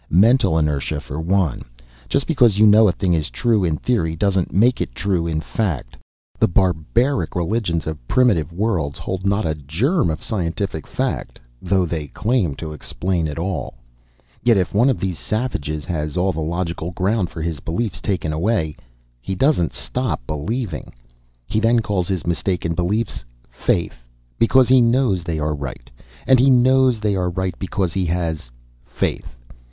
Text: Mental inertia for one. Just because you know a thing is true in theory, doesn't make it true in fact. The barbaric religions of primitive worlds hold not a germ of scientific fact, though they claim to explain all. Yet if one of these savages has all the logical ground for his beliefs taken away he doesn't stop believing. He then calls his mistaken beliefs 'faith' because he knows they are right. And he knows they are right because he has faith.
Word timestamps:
Mental 0.09 0.57
inertia 0.57 0.99
for 0.99 1.19
one. 1.19 1.61
Just 2.09 2.25
because 2.25 2.57
you 2.57 2.65
know 2.65 2.87
a 2.87 2.91
thing 2.91 3.13
is 3.13 3.29
true 3.29 3.63
in 3.63 3.77
theory, 3.77 4.15
doesn't 4.15 4.51
make 4.51 4.81
it 4.81 4.95
true 4.95 5.27
in 5.27 5.39
fact. 5.41 5.95
The 6.39 6.47
barbaric 6.47 7.35
religions 7.35 7.85
of 7.85 8.07
primitive 8.07 8.51
worlds 8.51 8.97
hold 8.97 9.27
not 9.27 9.45
a 9.45 9.53
germ 9.53 10.09
of 10.09 10.23
scientific 10.23 10.87
fact, 10.87 11.37
though 11.61 11.85
they 11.85 12.07
claim 12.07 12.55
to 12.55 12.73
explain 12.73 13.31
all. 13.37 13.75
Yet 14.41 14.57
if 14.57 14.73
one 14.73 14.89
of 14.89 14.99
these 14.99 15.19
savages 15.19 15.85
has 15.85 16.17
all 16.17 16.31
the 16.31 16.39
logical 16.41 16.89
ground 16.89 17.29
for 17.29 17.43
his 17.43 17.59
beliefs 17.59 18.01
taken 18.01 18.33
away 18.33 18.75
he 19.21 19.35
doesn't 19.35 19.71
stop 19.71 20.25
believing. 20.25 20.95
He 21.45 21.59
then 21.59 21.79
calls 21.81 22.07
his 22.07 22.25
mistaken 22.25 22.73
beliefs 22.73 23.23
'faith' 23.51 24.03
because 24.39 24.67
he 24.67 24.81
knows 24.81 25.21
they 25.23 25.37
are 25.37 25.53
right. 25.53 25.91
And 26.25 26.39
he 26.39 26.49
knows 26.49 26.99
they 26.99 27.15
are 27.15 27.29
right 27.29 27.53
because 27.59 27.93
he 27.93 28.07
has 28.07 28.49
faith. 28.83 29.35